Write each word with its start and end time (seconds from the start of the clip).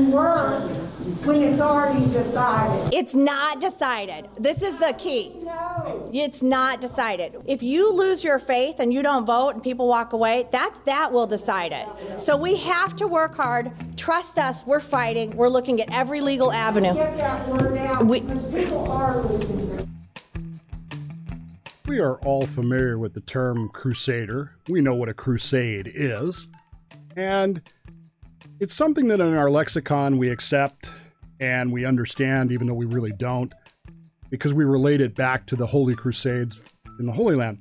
even 0.00 0.12
work 0.12 0.62
when 1.24 1.42
it's 1.42 1.60
already 1.60 2.04
decided? 2.06 2.94
It's 2.94 3.14
not 3.14 3.60
decided. 3.60 4.28
This 4.36 4.62
is 4.62 4.76
the 4.76 4.94
key. 4.98 5.32
No. 5.42 6.10
It's 6.12 6.42
not 6.42 6.80
decided. 6.80 7.36
If 7.46 7.62
you 7.62 7.92
lose 7.92 8.24
your 8.24 8.38
faith 8.38 8.80
and 8.80 8.92
you 8.92 9.02
don't 9.02 9.26
vote 9.26 9.50
and 9.50 9.62
people 9.62 9.86
walk 9.88 10.12
away, 10.12 10.46
that's 10.50 10.78
that 10.80 11.12
will 11.12 11.26
decide 11.26 11.72
it. 11.72 12.20
So 12.20 12.36
we 12.36 12.56
have 12.56 12.96
to 12.96 13.06
work 13.06 13.34
hard. 13.36 13.72
Trust 13.96 14.38
us, 14.38 14.66
we're 14.66 14.80
fighting. 14.80 15.36
We're 15.36 15.48
looking 15.48 15.80
at 15.80 15.92
every 15.92 16.20
legal 16.20 16.52
avenue. 16.52 16.94
Get 16.94 17.16
that 17.18 17.48
word 17.48 17.76
out 17.76 18.06
We- 18.06 18.20
because 18.20 18.44
people 18.52 18.90
are 18.90 19.20
losing 19.22 19.76
their 19.76 19.86
We 21.86 21.98
are 21.98 22.16
all 22.18 22.46
familiar 22.46 22.98
with 22.98 23.14
the 23.14 23.20
term 23.20 23.68
crusader. 23.68 24.52
We 24.68 24.80
know 24.80 24.94
what 24.94 25.08
a 25.08 25.14
crusade 25.14 25.90
is. 25.92 26.46
And 27.16 27.60
it's 28.60 28.74
something 28.74 29.08
that 29.08 29.20
in 29.20 29.34
our 29.34 29.50
lexicon 29.50 30.18
we 30.18 30.28
accept 30.28 30.90
and 31.40 31.72
we 31.72 31.86
understand, 31.86 32.52
even 32.52 32.66
though 32.66 32.74
we 32.74 32.84
really 32.84 33.12
don't, 33.12 33.52
because 34.28 34.52
we 34.52 34.64
relate 34.64 35.00
it 35.00 35.14
back 35.14 35.46
to 35.46 35.56
the 35.56 35.66
Holy 35.66 35.94
Crusades 35.94 36.70
in 36.98 37.06
the 37.06 37.12
Holy 37.12 37.34
Land. 37.34 37.58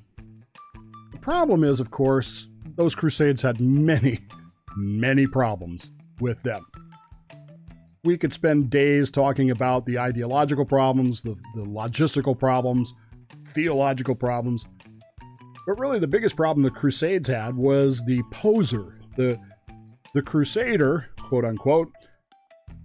The 1.14 1.20
problem 1.20 1.64
is, 1.64 1.80
of 1.80 1.90
course, 1.90 2.50
those 2.76 2.96
crusades 2.96 3.42
had 3.42 3.62
many, 3.62 4.20
many 4.76 5.26
problems 5.26 5.90
with 6.20 6.44
them. 6.44 6.66
We 8.04 8.18
could 8.18 8.34
spend 8.34 8.70
days 8.70 9.10
talking 9.10 9.52
about 9.52 9.86
the 9.86 10.00
ideological 10.00 10.66
problems, 10.66 11.22
the, 11.22 11.36
the 11.56 11.64
logistical 11.64 12.38
problems, 12.38 12.94
theological 13.46 14.16
problems. 14.16 14.68
But 15.66 15.80
really, 15.80 16.00
the 16.00 16.08
biggest 16.08 16.36
problem 16.36 16.64
the 16.64 16.72
Crusades 16.72 17.28
had 17.28 17.56
was 17.56 18.04
the 18.06 18.22
poser, 18.32 18.98
the 19.18 19.40
the 20.14 20.22
Crusader, 20.22 21.10
quote 21.18 21.46
unquote, 21.46 21.92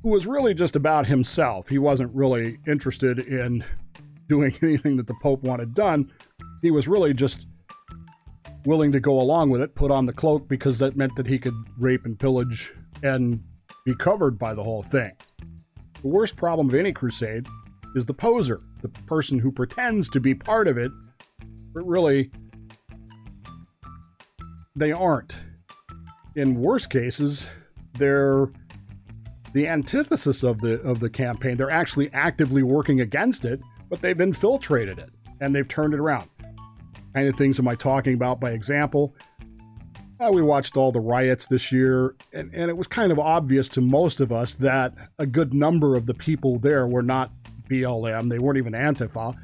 who 0.03 0.11
was 0.11 0.27
really 0.27 0.55
just 0.55 0.77
about 0.77 1.07
himself. 1.07 1.69
He 1.69 1.79
wasn't 1.79 2.15
really 2.15 2.59
interested 2.67 3.19
in 3.19 3.65
doing 4.29 4.55
anything 4.63 4.97
that 4.97 5.07
the 5.07 5.17
Pope 5.23 5.43
wanted 5.43 5.75
done. 5.75 6.11
He 6.63 6.71
was 6.71 6.89
really 6.89 7.15
just 7.15 7.47
willing 8.65 8.93
to 8.93 9.01
go 9.01 9.21
along 9.21 9.51
with 9.51 9.61
it, 9.61 9.75
put 9.75 9.91
on 9.91 10.07
the 10.07 10.13
cloak 10.13 10.49
because 10.49 10.79
that 10.79 10.97
meant 10.97 11.15
that 11.17 11.27
he 11.27 11.39
could 11.39 11.55
rape 11.79 12.05
and 12.05 12.19
pillage 12.19 12.73
and 13.03 13.43
be 13.85 13.95
covered 13.95 14.39
by 14.39 14.55
the 14.55 14.63
whole 14.63 14.83
thing. 14.83 15.13
The 16.01 16.09
worst 16.09 16.37
problem 16.37 16.69
of 16.69 16.75
any 16.75 16.93
crusade 16.93 17.47
is 17.95 18.07
the 18.07 18.15
poser, 18.15 18.61
the 18.83 18.89
person 18.89 19.39
who 19.39 19.53
pretends 19.53 20.09
to 20.11 20.21
be 20.21 20.35
part 20.35 20.69
of 20.69 20.79
it, 20.79 20.91
but 21.73 21.87
really 21.87 22.31
they 24.77 24.93
aren't. 24.93 25.39
In 26.37 26.61
worst 26.61 26.91
cases, 26.91 27.47
they're 27.95 28.49
the 29.53 29.69
antithesis 29.69 30.43
of 30.43 30.61
the 30.61 30.81
of 30.83 31.01
the 31.01 31.09
campaign. 31.09 31.57
They're 31.57 31.71
actually 31.71 32.13
actively 32.13 32.63
working 32.63 33.01
against 33.01 33.45
it, 33.45 33.63
but 33.89 34.03
they've 34.03 34.21
infiltrated 34.21 34.99
it 34.99 35.11
and 35.41 35.55
they've 35.55 35.69
turned 35.69 35.95
it 35.95 36.01
around. 36.01 36.29
Kind 37.15 37.29
of 37.29 37.37
things 37.37 37.61
am 37.61 37.69
I 37.69 37.77
talking 37.77 38.15
about 38.15 38.41
by 38.41 38.51
example? 38.51 39.15
Uh, 40.21 40.31
we 40.33 40.43
watched 40.43 40.77
all 40.77 40.93
the 40.93 41.01
riots 41.01 41.47
this 41.47 41.73
year, 41.73 42.15
and, 42.33 42.51
and 42.55 42.71
it 42.71 42.77
was 42.77 42.87
kind 42.87 43.11
of 43.11 43.19
obvious 43.19 43.69
to 43.69 43.81
most 43.81 44.21
of 44.21 44.33
us 44.33 44.55
that 44.55 44.95
a 45.19 45.27
good 45.27 45.53
number 45.53 45.97
of 45.97 46.07
the 46.07 46.15
people 46.15 46.59
there 46.59 46.87
were 46.87 47.03
not 47.03 47.33
BLM. 47.69 48.29
They 48.29 48.39
weren't 48.39 48.59
even 48.59 48.73
Antifa. 48.73 49.37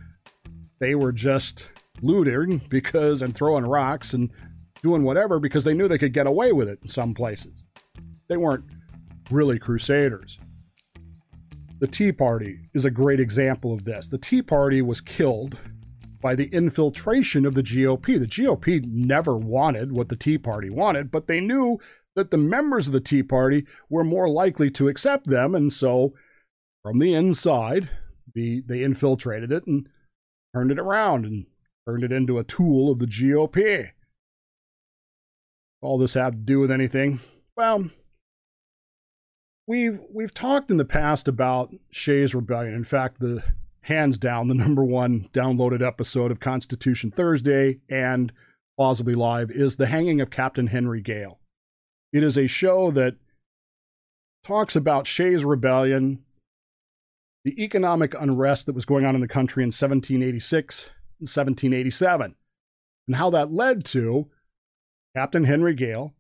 They 0.78 0.94
were 0.94 1.12
just 1.12 1.70
looting 2.02 2.58
because 2.68 3.20
and 3.20 3.34
throwing 3.34 3.66
rocks 3.66 4.14
and 4.14 4.30
doing 4.82 5.02
whatever 5.02 5.38
because 5.38 5.64
they 5.64 5.74
knew 5.74 5.88
they 5.88 5.98
could 5.98 6.12
get 6.12 6.26
away 6.26 6.52
with 6.52 6.68
it 6.68 6.78
in 6.82 6.88
some 6.88 7.14
places. 7.14 7.64
They 8.28 8.36
weren't 8.36 8.64
really 9.30 9.58
crusaders. 9.58 10.38
The 11.80 11.86
Tea 11.86 12.12
Party 12.12 12.68
is 12.74 12.84
a 12.84 12.90
great 12.90 13.20
example 13.20 13.72
of 13.72 13.84
this. 13.84 14.08
The 14.08 14.18
Tea 14.18 14.42
Party 14.42 14.82
was 14.82 15.00
killed 15.00 15.58
by 16.20 16.34
the 16.34 16.48
infiltration 16.52 17.46
of 17.46 17.54
the 17.54 17.62
GOP. 17.62 18.18
The 18.18 18.26
GOP 18.26 18.84
never 18.86 19.36
wanted 19.36 19.92
what 19.92 20.10
the 20.10 20.16
Tea 20.16 20.36
Party 20.36 20.68
wanted, 20.68 21.10
but 21.10 21.26
they 21.26 21.40
knew 21.40 21.78
that 22.16 22.30
the 22.30 22.36
members 22.36 22.86
of 22.86 22.92
the 22.92 23.00
Tea 23.00 23.22
Party 23.22 23.64
were 23.88 24.04
more 24.04 24.28
likely 24.28 24.70
to 24.72 24.88
accept 24.88 25.26
them, 25.26 25.54
and 25.54 25.72
so 25.72 26.12
from 26.82 26.98
the 26.98 27.14
inside, 27.14 27.88
the, 28.34 28.62
they 28.66 28.82
infiltrated 28.82 29.50
it 29.50 29.66
and 29.66 29.88
turned 30.54 30.70
it 30.70 30.78
around 30.78 31.24
and 31.24 31.46
turned 31.88 32.04
it 32.04 32.12
into 32.12 32.38
a 32.38 32.44
tool 32.44 32.90
of 32.90 32.98
the 32.98 33.06
GOP. 33.06 33.90
All 35.82 35.98
this 35.98 36.14
have 36.14 36.32
to 36.32 36.38
do 36.38 36.60
with 36.60 36.70
anything? 36.70 37.20
Well, 37.56 37.90
we've 39.66 40.00
we've 40.12 40.34
talked 40.34 40.70
in 40.70 40.76
the 40.76 40.84
past 40.84 41.28
about 41.28 41.74
Shays 41.90 42.34
Rebellion. 42.34 42.74
In 42.74 42.84
fact, 42.84 43.18
the 43.18 43.42
hands 43.82 44.18
down 44.18 44.48
the 44.48 44.54
number 44.66 44.84
one 44.84 45.28
downloaded 45.32 45.86
episode 45.86 46.30
of 46.30 46.40
Constitution 46.40 47.10
Thursday 47.10 47.80
and 47.90 48.32
Plausibly 48.76 49.14
Live 49.14 49.50
is 49.50 49.76
the 49.76 49.86
hanging 49.86 50.20
of 50.20 50.30
Captain 50.30 50.68
Henry 50.68 51.00
Gale. 51.00 51.38
It 52.12 52.22
is 52.22 52.36
a 52.36 52.46
show 52.46 52.90
that 52.90 53.16
talks 54.44 54.74
about 54.74 55.06
Shays 55.06 55.44
Rebellion, 55.44 56.24
the 57.44 57.62
economic 57.62 58.14
unrest 58.20 58.66
that 58.66 58.74
was 58.74 58.84
going 58.84 59.04
on 59.04 59.14
in 59.14 59.20
the 59.20 59.28
country 59.28 59.62
in 59.62 59.68
1786 59.68 60.86
and 60.86 61.28
1787, 61.28 62.34
and 63.06 63.16
how 63.16 63.30
that 63.30 63.52
led 63.52 63.84
to 63.86 64.28
Captain 65.14 65.44
Henry 65.44 65.74
Gale, 65.74 66.14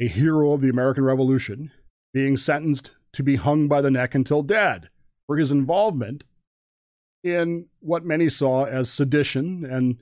a 0.00 0.08
hero 0.08 0.52
of 0.52 0.60
the 0.60 0.70
American 0.70 1.04
Revolution, 1.04 1.70
being 2.12 2.36
sentenced 2.36 2.94
to 3.12 3.22
be 3.22 3.36
hung 3.36 3.68
by 3.68 3.80
the 3.80 3.90
neck 3.90 4.14
until 4.14 4.42
dead 4.42 4.88
for 5.26 5.36
his 5.36 5.52
involvement 5.52 6.24
in 7.22 7.66
what 7.80 8.04
many 8.04 8.28
saw 8.28 8.64
as 8.64 8.90
sedition 8.90 9.64
and 9.64 9.98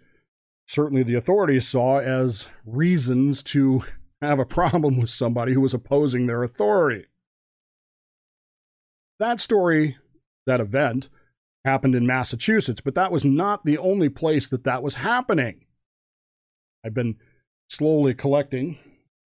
certainly 0.66 1.02
the 1.02 1.14
authorities 1.14 1.68
saw 1.68 1.98
as 1.98 2.48
reasons 2.64 3.42
to 3.42 3.84
have 4.20 4.38
a 4.38 4.46
problem 4.46 4.98
with 4.98 5.10
somebody 5.10 5.52
who 5.52 5.60
was 5.60 5.74
opposing 5.74 6.26
their 6.26 6.42
authority. 6.42 7.06
That 9.18 9.40
story, 9.40 9.98
that 10.46 10.60
event, 10.60 11.08
happened 11.64 11.94
in 11.94 12.06
Massachusetts, 12.06 12.80
but 12.80 12.94
that 12.94 13.12
was 13.12 13.24
not 13.24 13.64
the 13.64 13.78
only 13.78 14.08
place 14.08 14.48
that 14.48 14.64
that 14.64 14.82
was 14.82 14.96
happening. 14.96 15.64
I've 16.84 16.94
been 16.94 17.16
slowly 17.72 18.12
collecting 18.12 18.76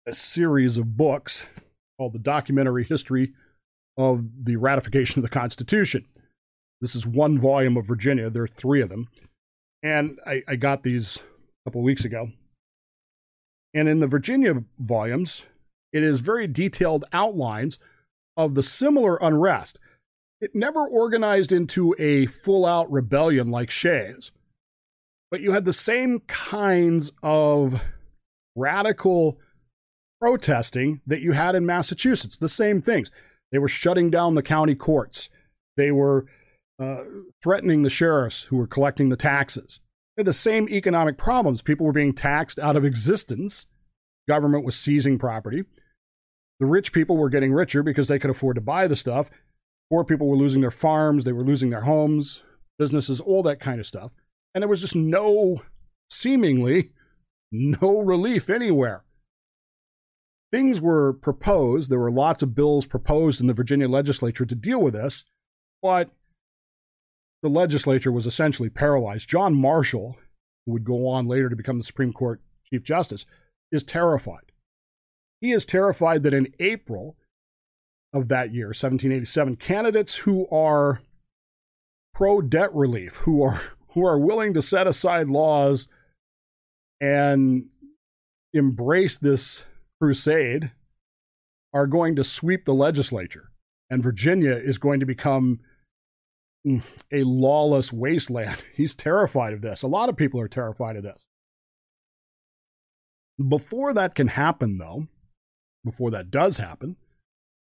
a 0.07 0.15
series 0.15 0.79
of 0.79 0.97
books 0.97 1.45
called 1.99 2.15
The 2.15 2.19
Documentary 2.19 2.85
History 2.85 3.35
of 3.99 4.45
the 4.45 4.57
Ratification 4.57 5.19
of 5.19 5.25
the 5.25 5.39
Constitution. 5.39 6.07
This 6.81 6.95
is 6.95 7.07
one 7.07 7.39
volume 7.39 7.77
of 7.77 7.87
Virginia. 7.87 8.31
There 8.31 8.45
are 8.45 8.49
three 8.49 8.81
of 8.81 8.89
them. 8.89 9.09
And 9.83 10.19
I, 10.27 10.43
I 10.49 10.57
got 10.57 10.83
these 10.83 11.19
a 11.19 11.69
couple 11.69 11.83
weeks 11.83 12.07
ago. 12.07 12.31
And 13.75 13.91
in 13.91 14.01
the 14.01 14.07
Virginia 14.07 14.65
volumes, 14.79 15.45
it 15.93 16.03
is 16.03 16.21
very 16.21 16.47
detailed 16.47 17.05
outlines 17.13 17.79
of 18.39 18.55
the 18.55 18.63
similar 18.63 19.19
unrest. 19.21 19.79
It 20.41 20.55
never 20.55 20.89
organized 20.89 21.53
into 21.53 21.95
a 21.99 22.25
full 22.25 22.65
out 22.65 22.91
rebellion 22.91 23.51
like 23.51 23.71
Shays, 23.71 24.33
but 25.31 25.43
you 25.43 25.53
had 25.53 25.67
the 25.67 25.75
same 25.75 26.21
kinds 26.21 27.13
of 27.23 27.83
radical 28.61 29.39
protesting 30.21 31.01
that 31.07 31.21
you 31.21 31.33
had 31.33 31.55
in 31.55 31.65
Massachusetts. 31.65 32.39
The 32.39 32.49
same 32.49 32.83
things. 32.83 33.11
They 33.53 33.59
were 33.59 33.69
shutting 33.69 34.11
down 34.11 34.35
the 34.35 34.43
county 34.43 34.75
courts. 34.75 35.31
They 35.77 35.91
were 35.91 36.27
uh, 36.79 37.05
threatening 37.43 37.83
the 37.83 37.91
sheriffs 37.91 38.45
who 38.45 38.57
were 38.57 38.67
collecting 38.67 39.09
the 39.09 39.17
taxes. 39.17 39.81
They 40.17 40.21
had 40.21 40.27
the 40.27 40.33
same 40.33 40.69
economic 40.69 41.17
problems. 41.17 41.63
People 41.63 41.87
were 41.87 41.93
being 41.93 42.13
taxed 42.13 42.59
out 42.59 42.77
of 42.77 42.85
existence. 42.85 43.67
Government 44.29 44.65
was 44.65 44.77
seizing 44.77 45.19
property. 45.19 45.65
The 46.61 46.67
rich 46.67 46.93
people 46.93 47.17
were 47.17 47.31
getting 47.31 47.53
richer 47.53 47.83
because 47.83 48.09
they 48.09 48.19
could 48.19 48.31
afford 48.31 48.57
to 48.57 48.61
buy 48.61 48.87
the 48.87 48.97
stuff. 48.97 49.31
Poor 49.91 50.05
people 50.05 50.29
were 50.29 50.37
losing 50.37 50.61
their 50.61 50.71
farms. 50.71 51.25
They 51.25 51.33
were 51.33 51.43
losing 51.43 51.71
their 51.71 51.83
homes, 51.83 52.43
businesses, 52.79 53.21
all 53.21 53.43
that 53.45 53.61
kind 53.61 53.81
of 53.81 53.87
stuff. 53.87 54.13
And 54.55 54.63
there 54.63 54.69
was 54.69 54.81
just 54.81 54.95
no, 54.95 55.63
seemingly, 56.11 56.93
no 57.53 58.01
relief 58.01 58.49
anywhere. 58.49 59.05
Things 60.53 60.81
were 60.81 61.13
proposed. 61.13 61.91
There 61.91 61.99
were 61.99 62.11
lots 62.11 62.43
of 62.43 62.55
bills 62.55 62.87
proposed 62.87 63.41
in 63.41 63.47
the 63.47 63.55
Virginia 63.55 63.89
legislature 63.89 64.45
to 64.45 64.55
deal 64.55 64.83
with 64.83 64.95
this, 64.95 65.25
but 65.83 66.11
the 67.43 67.49
legislature 67.49 68.13
was 68.13 68.27
essentially 68.27 68.69
paralyzed. 68.69 69.29
John 69.29 69.55
Marshall, 69.55 70.17
who 70.67 70.73
would 70.73 70.85
go 70.85 71.07
on 71.07 71.27
later 71.27 71.49
to 71.49 71.57
become 71.57 71.79
the 71.79 71.85
Supreme 71.85 72.13
Court 72.13 72.41
Chief 72.69 72.83
Justice, 72.83 73.27
is 73.71 73.85
terrified. 73.85 74.53
He 75.41 75.53
is 75.53 75.65
terrified 75.65 76.23
that 76.25 76.35
in 76.35 76.53
April 76.59 77.17
of 78.13 78.29
that 78.29 78.53
year, 78.53 78.69
1787, 78.69 79.57
candidates 79.57 80.17
who 80.19 80.49
are 80.51 81.01
pro 82.13 82.43
debt 82.43 82.75
relief, 82.75 83.17
who 83.17 83.43
are 83.43 83.61
who 83.93 84.05
are 84.07 84.19
willing 84.19 84.55
to 84.55 84.63
set 84.63 84.87
aside 84.87 85.29
laws 85.29 85.89
and 87.01 87.71
embrace 88.53 89.17
this 89.17 89.65
crusade, 90.01 90.73
are 91.73 91.87
going 91.87 92.17
to 92.17 92.25
sweep 92.25 92.65
the 92.65 92.75
legislature. 92.75 93.51
and 93.89 94.03
Virginia 94.03 94.53
is 94.53 94.79
going 94.79 95.01
to 95.01 95.07
become 95.07 95.61
mm, 96.67 96.85
a 97.13 97.25
lawless 97.25 97.93
wasteland. 97.93 98.63
He's 98.75 98.95
terrified 98.95 99.53
of 99.53 99.63
this. 99.63 99.83
A 99.83 99.89
lot 99.89 100.09
of 100.09 100.17
people 100.17 100.41
are 100.41 100.49
terrified 100.49 100.97
of 100.97 101.03
this. 101.03 101.27
Before 103.49 103.93
that 103.95 104.15
can 104.15 104.29
happen, 104.29 104.79
though, 104.79 105.09
before 105.85 106.11
that 106.11 106.31
does 106.31 106.59
happen, 106.59 106.97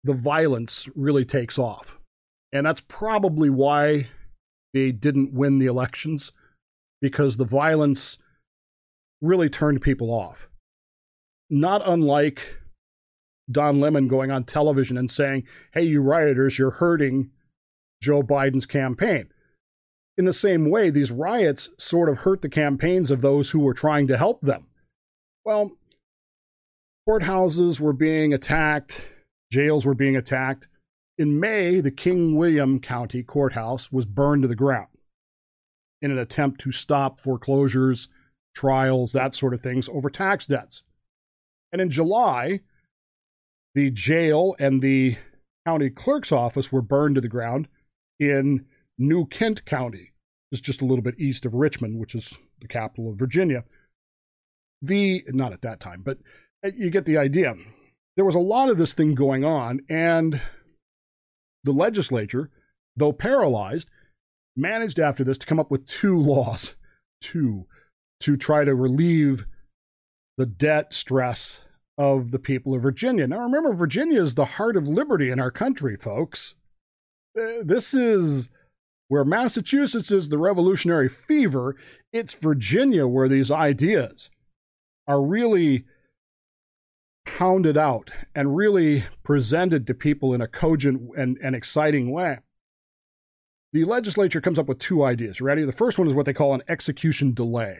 the 0.03 0.13
violence 0.13 0.87
really 0.95 1.25
takes 1.25 1.57
off. 1.57 1.99
And 2.51 2.65
that's 2.65 2.83
probably 2.87 3.49
why 3.49 4.07
they 4.73 4.91
didn't 4.91 5.33
win 5.33 5.57
the 5.57 5.65
elections, 5.65 6.31
because 7.01 7.37
the 7.37 7.45
violence 7.45 8.17
really 9.23 9.49
turned 9.49 9.81
people 9.81 10.11
off. 10.11 10.47
Not 11.49 11.81
unlike 11.87 12.59
Don 13.49 13.79
Lemon 13.79 14.07
going 14.07 14.29
on 14.29 14.43
television 14.43 14.97
and 14.97 15.09
saying, 15.09 15.45
hey, 15.73 15.83
you 15.83 16.01
rioters, 16.01 16.59
you're 16.59 16.71
hurting 16.71 17.31
Joe 18.01 18.21
Biden's 18.21 18.65
campaign. 18.65 19.29
In 20.17 20.25
the 20.25 20.33
same 20.33 20.69
way, 20.69 20.89
these 20.89 21.11
riots 21.11 21.69
sort 21.79 22.09
of 22.09 22.19
hurt 22.19 22.41
the 22.41 22.49
campaigns 22.49 23.09
of 23.09 23.21
those 23.21 23.49
who 23.49 23.59
were 23.59 23.73
trying 23.73 24.07
to 24.07 24.17
help 24.17 24.41
them. 24.41 24.67
Well, 25.45 25.71
courthouses 27.09 27.79
were 27.79 27.93
being 27.93 28.33
attacked, 28.33 29.09
jails 29.51 29.85
were 29.85 29.95
being 29.95 30.15
attacked. 30.15 30.67
In 31.17 31.39
May, 31.39 31.79
the 31.79 31.91
King 31.91 32.35
William 32.35 32.79
County 32.79 33.23
Courthouse 33.23 33.91
was 33.91 34.05
burned 34.05 34.41
to 34.43 34.47
the 34.47 34.55
ground 34.55 34.87
in 36.01 36.11
an 36.11 36.17
attempt 36.17 36.59
to 36.61 36.71
stop 36.71 37.19
foreclosures, 37.19 38.09
trials, 38.53 39.11
that 39.13 39.33
sort 39.33 39.53
of 39.53 39.61
things 39.61 39.89
over 39.89 40.09
tax 40.09 40.45
debts. 40.45 40.83
And 41.71 41.81
in 41.81 41.89
July, 41.89 42.61
the 43.75 43.91
jail 43.91 44.55
and 44.59 44.81
the 44.81 45.17
county 45.65 45.89
clerk's 45.89 46.31
office 46.31 46.71
were 46.71 46.81
burned 46.81 47.15
to 47.15 47.21
the 47.21 47.27
ground 47.27 47.67
in 48.19 48.65
New 48.97 49.25
Kent 49.25 49.65
County. 49.65 50.13
It's 50.51 50.61
just 50.61 50.81
a 50.81 50.85
little 50.85 51.03
bit 51.03 51.19
east 51.19 51.45
of 51.45 51.55
Richmond, 51.55 51.99
which 51.99 52.13
is 52.13 52.37
the 52.61 52.67
capital 52.67 53.11
of 53.11 53.17
Virginia. 53.17 53.63
The, 54.81 55.23
not 55.29 55.53
at 55.53 55.61
that 55.61 55.79
time, 55.79 56.03
but 56.03 56.19
uh, 56.63 56.69
you 56.75 56.89
get 56.89 57.05
the 57.05 57.17
idea. 57.17 57.55
There 58.15 58.25
was 58.25 58.35
a 58.35 58.39
lot 58.39 58.69
of 58.69 58.77
this 58.77 58.93
thing 58.93 59.15
going 59.15 59.43
on, 59.43 59.79
and 59.89 60.41
the 61.63 61.71
legislature, 61.71 62.51
though 62.95 63.13
paralyzed, 63.13 63.89
managed 64.55 64.99
after 64.99 65.23
this 65.23 65.37
to 65.39 65.47
come 65.47 65.59
up 65.59 65.71
with 65.71 65.87
two 65.87 66.17
laws, 66.21 66.75
two, 67.19 67.65
to 68.23 68.37
try 68.37 68.63
to 68.63 68.73
relieve 68.73 69.45
the 70.37 70.45
debt 70.45 70.93
stress 70.93 71.65
of 71.97 72.31
the 72.31 72.39
people 72.39 72.73
of 72.73 72.81
Virginia. 72.81 73.27
Now, 73.27 73.39
remember, 73.39 73.73
Virginia 73.73 74.21
is 74.21 74.35
the 74.35 74.45
heart 74.45 74.77
of 74.77 74.87
liberty 74.87 75.29
in 75.29 75.39
our 75.39 75.51
country, 75.51 75.97
folks. 75.97 76.55
Uh, 77.37 77.63
this 77.63 77.93
is 77.93 78.49
where 79.09 79.25
Massachusetts 79.25 80.09
is 80.09 80.29
the 80.29 80.37
revolutionary 80.37 81.09
fever. 81.09 81.75
It's 82.11 82.33
Virginia 82.33 83.07
where 83.07 83.27
these 83.27 83.51
ideas 83.51 84.31
are 85.07 85.21
really 85.21 85.83
pounded 87.25 87.77
out 87.77 88.11
and 88.33 88.55
really 88.55 89.03
presented 89.23 89.85
to 89.87 89.93
people 89.93 90.33
in 90.33 90.41
a 90.41 90.47
cogent 90.47 91.11
and, 91.17 91.37
and 91.43 91.55
exciting 91.55 92.11
way. 92.11 92.39
The 93.73 93.83
legislature 93.83 94.39
comes 94.39 94.59
up 94.59 94.67
with 94.67 94.79
two 94.79 95.03
ideas. 95.03 95.41
Ready? 95.41 95.63
The 95.63 95.71
first 95.71 95.99
one 95.99 96.07
is 96.07 96.13
what 96.13 96.25
they 96.25 96.33
call 96.33 96.53
an 96.53 96.61
execution 96.67 97.33
delay. 97.33 97.79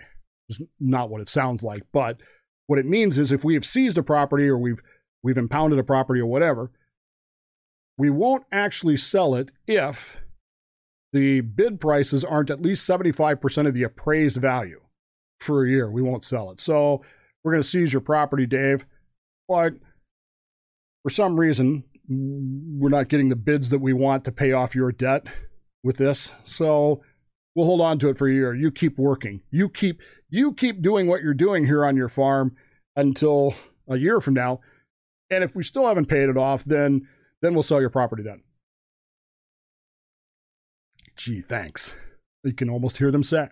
It's 0.49 0.61
not 0.79 1.09
what 1.09 1.21
it 1.21 1.29
sounds 1.29 1.63
like, 1.63 1.83
but 1.91 2.21
what 2.67 2.79
it 2.79 2.85
means 2.85 3.17
is 3.17 3.31
if 3.31 3.43
we 3.43 3.53
have 3.53 3.65
seized 3.65 3.97
a 3.97 4.03
property 4.03 4.47
or 4.47 4.57
we've 4.57 4.81
we've 5.21 5.37
impounded 5.37 5.79
a 5.79 5.83
property 5.83 6.19
or 6.19 6.25
whatever, 6.25 6.71
we 7.97 8.09
won't 8.09 8.43
actually 8.51 8.97
sell 8.97 9.35
it 9.35 9.51
if 9.67 10.21
the 11.13 11.41
bid 11.41 11.79
prices 11.79 12.25
aren't 12.25 12.49
at 12.49 12.61
least 12.61 12.89
75% 12.89 13.67
of 13.67 13.73
the 13.73 13.83
appraised 13.83 14.37
value 14.37 14.81
for 15.39 15.63
a 15.63 15.69
year. 15.69 15.89
We 15.89 16.01
won't 16.01 16.23
sell 16.23 16.51
it. 16.51 16.59
So 16.59 17.03
we're 17.43 17.51
going 17.51 17.61
to 17.61 17.67
seize 17.67 17.93
your 17.93 18.01
property, 18.01 18.45
Dave. 18.45 18.85
But 19.47 19.75
for 21.03 21.09
some 21.09 21.39
reason, 21.39 21.83
we're 22.09 22.89
not 22.89 23.09
getting 23.09 23.29
the 23.29 23.35
bids 23.35 23.69
that 23.69 23.79
we 23.79 23.93
want 23.93 24.25
to 24.25 24.31
pay 24.31 24.51
off 24.51 24.75
your 24.75 24.91
debt 24.91 25.27
with 25.83 25.97
this. 25.97 26.33
So 26.43 27.01
we'll 27.55 27.65
hold 27.65 27.81
on 27.81 27.99
to 27.99 28.09
it 28.09 28.17
for 28.17 28.27
a 28.27 28.33
year. 28.33 28.53
You 28.53 28.71
keep 28.71 28.97
working. 28.97 29.41
You 29.51 29.69
keep 29.69 30.01
you 30.29 30.53
keep 30.53 30.81
doing 30.81 31.07
what 31.07 31.21
you're 31.21 31.33
doing 31.33 31.65
here 31.65 31.85
on 31.85 31.95
your 31.95 32.09
farm 32.09 32.55
until 32.95 33.53
a 33.87 33.97
year 33.97 34.19
from 34.19 34.33
now. 34.33 34.61
And 35.29 35.43
if 35.43 35.55
we 35.55 35.63
still 35.63 35.87
haven't 35.87 36.05
paid 36.05 36.29
it 36.29 36.37
off, 36.37 36.63
then 36.63 37.07
then 37.41 37.53
we'll 37.53 37.63
sell 37.63 37.81
your 37.81 37.89
property 37.89 38.23
then. 38.23 38.43
Gee, 41.15 41.41
thanks. 41.41 41.95
You 42.43 42.53
can 42.53 42.69
almost 42.69 42.97
hear 42.97 43.11
them 43.11 43.23
say. 43.23 43.49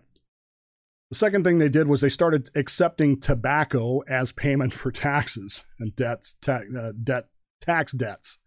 The 1.09 1.15
second 1.15 1.43
thing 1.43 1.57
they 1.57 1.69
did 1.69 1.87
was 1.87 2.01
they 2.01 2.09
started 2.09 2.49
accepting 2.55 3.19
tobacco 3.19 3.99
as 4.07 4.31
payment 4.31 4.73
for 4.73 4.91
taxes 4.91 5.63
and 5.77 5.95
debts, 5.95 6.35
ta- 6.41 6.61
uh, 6.77 6.93
debt, 7.03 7.25
tax 7.59 7.91
debts. 7.91 8.39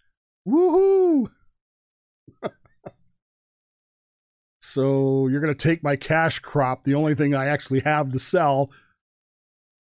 Woohoo! 0.49 1.29
so 4.65 5.29
you're 5.29 5.41
going 5.41 5.55
to 5.55 5.69
take 5.69 5.83
my 5.83 5.95
cash 5.95 6.39
crop, 6.39 6.85
the 6.85 6.95
only 6.95 7.15
thing 7.15 7.35
I 7.35 7.47
actually 7.47 7.81
have 7.81 8.11
to 8.13 8.19
sell, 8.19 8.71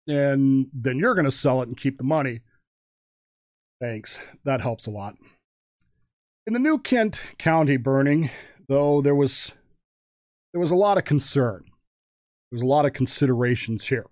and 0.07 0.67
then 0.73 0.99
you're 0.99 1.15
going 1.15 1.25
to 1.25 1.31
sell 1.31 1.63
it 1.63 1.69
and 1.69 1.77
keep 1.77 1.97
the 1.97 2.05
money. 2.05 2.41
Thanks. 3.81 4.21
That 4.45 4.61
helps 4.61 4.87
a 4.87 4.91
lot. 4.91 5.15
In 6.47 6.53
the 6.53 6.59
New 6.59 6.79
Kent 6.79 7.35
County 7.39 7.79
burning, 7.79 8.31
though, 8.69 9.01
there 9.01 9.15
was 9.15 9.53
there 10.53 10.61
was 10.61 10.71
a 10.71 10.77
lot 10.77 10.99
of 10.99 11.05
concern. 11.05 11.65
There's 12.51 12.63
a 12.63 12.67
lot 12.67 12.85
of 12.85 12.93
considerations 12.93 13.89
here. 13.89 14.07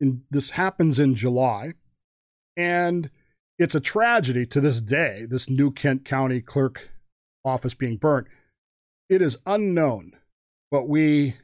And 0.00 0.22
this 0.30 0.50
happens 0.50 1.00
in 1.00 1.14
July, 1.14 1.72
and 2.56 3.10
it's 3.58 3.74
a 3.74 3.80
tragedy 3.80 4.44
to 4.46 4.60
this 4.60 4.82
day, 4.82 5.26
this 5.28 5.48
New 5.48 5.70
Kent 5.70 6.04
County 6.04 6.42
clerk 6.42 6.90
office 7.44 7.74
being 7.74 7.96
burnt. 7.96 8.26
It 9.08 9.22
is 9.22 9.38
unknown, 9.46 10.12
but 10.70 10.88
we 10.88 11.36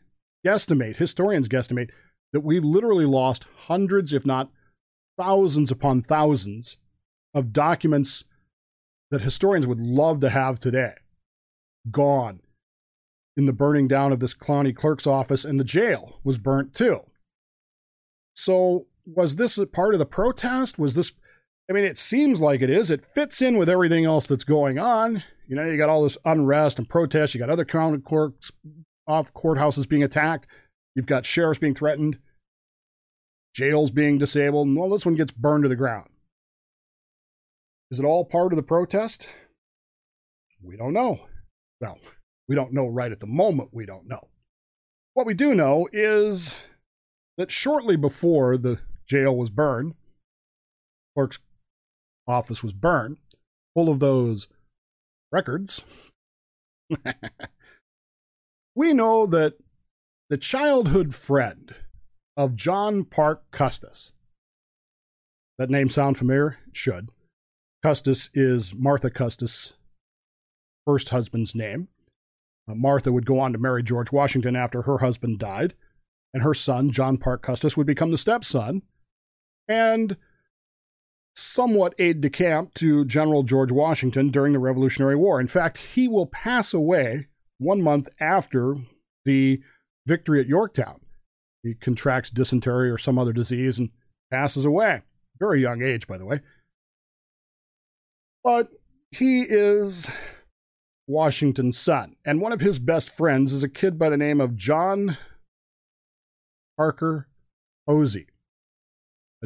guesstimate, 0.45 0.97
historians 0.97 1.49
guesstimate, 1.49 1.91
that 2.33 2.41
we 2.41 2.59
literally 2.61 3.05
lost 3.05 3.47
hundreds, 3.67 4.13
if 4.13 4.27
not 4.27 4.51
thousands 5.19 5.71
upon 5.71 6.03
thousands, 6.03 6.79
of 7.35 7.53
documents 7.53 8.25
that 9.11 9.23
historians 9.23 9.67
would 9.67 9.81
love 9.81 10.21
to 10.21 10.31
have 10.31 10.59
today. 10.59 10.95
Gone 11.91 12.41
in 13.37 13.47
the 13.47 13.53
burning 13.53 13.89
down 13.89 14.13
of 14.13 14.21
this 14.21 14.35
county 14.35 14.73
clerk's 14.73 15.07
office, 15.07 15.45
and 15.45 15.59
the 15.59 15.65
jail 15.65 16.21
was 16.25 16.39
burnt 16.39 16.75
too. 16.75 17.01
So, 18.35 18.87
was 19.05 19.37
this 19.37 19.59
a 19.59 19.67
part 19.67 19.95
of 19.95 19.99
the 19.99 20.07
protest? 20.07 20.79
Was 20.79 20.95
this, 20.95 21.13
I 21.73 21.75
mean, 21.75 21.85
it 21.85 21.97
seems 21.97 22.39
like 22.39 22.61
it 22.61 22.69
is. 22.69 22.91
It 22.91 23.03
fits 23.03 23.41
in 23.41 23.57
with 23.57 23.71
everything 23.71 24.05
else 24.05 24.27
that's 24.27 24.45
going 24.45 24.79
on. 24.79 25.23
You 25.49 25.57
know, 25.57 25.65
you 25.65 25.79
got 25.79 25.89
all 25.89 26.03
this 26.03 26.19
unrest 26.23 26.79
and 26.79 26.87
protest, 26.87 27.33
you 27.33 27.41
got 27.41 27.49
other 27.49 27.65
county 27.65 27.97
courts 27.97 28.53
off 29.07 29.33
courthouses 29.33 29.89
being 29.89 30.03
attacked, 30.03 30.47
you've 30.95 31.07
got 31.07 31.25
sheriffs 31.25 31.59
being 31.59 31.75
threatened, 31.75 32.19
jails 33.55 33.91
being 33.91 34.19
disabled, 34.19 34.69
and 34.69 34.93
this 34.93 35.07
one 35.07 35.15
gets 35.15 35.33
burned 35.33 35.63
to 35.63 35.69
the 35.71 35.75
ground. 35.75 36.11
Is 37.91 37.99
it 37.99 38.05
all 38.05 38.27
part 38.27 38.53
of 38.53 38.59
the 38.59 38.63
protest? 38.63 39.31
We 40.63 40.77
don't 40.77 40.93
know. 40.93 41.21
Well, 41.81 41.99
we 42.51 42.55
don't 42.55 42.75
know 42.75 42.87
right 42.87 43.13
at 43.13 43.21
the 43.21 43.27
moment, 43.27 43.71
we 43.73 43.87
don't 43.87 44.07
know. 44.07 44.29
What 45.15 45.25
we 45.25 45.33
do 45.33 45.55
know 45.55 45.89
is 45.91 46.55
that 47.39 47.51
shortly 47.51 47.97
before 47.97 48.59
the 48.59 48.81
jail 49.09 49.35
was 49.35 49.51
burned, 49.51 49.95
clerk's 51.17 51.39
office 52.27 52.63
was 52.63 52.75
burned, 52.75 53.19
full 53.75 53.89
of 53.89 53.99
those 53.99 54.49
records. 55.31 55.83
we 58.75 58.93
know 58.93 59.27
that 59.27 59.55
the 60.29 60.39
childhood 60.39 61.15
friend 61.15 61.75
of 62.37 62.55
John 62.55 63.05
Parke 63.05 63.51
Custis, 63.51 64.13
that 65.59 65.71
name 65.71 65.89
sound 65.89 66.17
familiar? 66.17 66.59
Should. 66.73 67.11
Custis 67.83 68.31
is 68.33 68.75
Martha 68.75 69.11
Custis' 69.11 69.75
first 70.87 71.11
husband's 71.11 71.55
name. 71.55 71.89
Uh, 72.69 72.75
Martha 72.75 73.13
would 73.13 73.27
go 73.27 73.41
on 73.41 73.53
to 73.53 73.59
marry 73.59 73.83
George 73.83 74.13
Washington 74.13 74.55
after 74.55 74.83
her 74.83 74.99
husband 74.99 75.39
died, 75.39 75.75
and 76.33 76.43
her 76.43 76.55
son, 76.55 76.91
John 76.91 77.19
Parke 77.19 77.43
Custis, 77.43 77.77
would 77.77 77.87
become 77.87 78.11
the 78.11 78.19
stepson 78.19 78.83
and 79.69 80.17
somewhat 81.35 81.95
aide 81.99 82.21
de 82.21 82.31
camp 82.31 82.75
to 82.75 83.05
General 83.05 83.43
George 83.43 83.73
Washington 83.73 84.29
during 84.29 84.53
the 84.53 84.59
Revolutionary 84.59 85.17
War. 85.17 85.41
In 85.41 85.47
fact, 85.47 85.79
he 85.79 86.09
will 86.09 86.27
pass 86.27 86.75
away 86.75 87.29
one 87.59 87.81
month 87.81 88.09
after 88.21 88.77
the 89.25 89.61
victory 90.07 90.41
at 90.41 90.47
Yorktown. 90.47 91.01
He 91.63 91.75
contracts 91.75 92.31
dysentery 92.31 92.91
or 92.91 92.99
some 92.99 93.19
other 93.19 93.33
disease 93.33 93.79
and 93.79 93.91
passes 94.31 94.65
away. 94.65 95.03
Very 95.39 95.61
young 95.61 95.83
age, 95.83 96.07
by 96.07 96.19
the 96.19 96.27
way. 96.27 96.41
But 98.43 98.69
he 99.13 99.43
is 99.43 100.11
Washington's 101.07 101.79
son, 101.79 102.17
and 102.25 102.41
one 102.41 102.53
of 102.53 102.61
his 102.61 102.79
best 102.79 103.17
friends 103.17 103.53
is 103.53 103.63
a 103.63 103.69
kid 103.69 103.99
by 103.99 104.09
the 104.09 104.17
name 104.17 104.41
of 104.41 104.57
John 104.57 105.17
Parker 106.77 107.29
Posey. 107.87 108.27